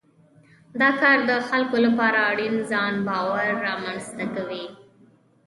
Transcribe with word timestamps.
دا 0.81 0.89
کار 1.01 1.17
د 1.29 1.31
خلکو 1.49 1.77
لپاره 1.85 2.19
اړین 2.31 2.55
ځان 2.71 2.93
باور 3.07 3.47
رامنځته 3.67 4.25
کوي. 4.35 4.65